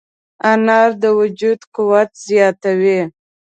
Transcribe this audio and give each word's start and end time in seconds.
انار 0.51 0.89
د 1.03 1.05
وجود 1.19 1.59
قوت 1.75 2.09
زیاتوي. 2.29 2.99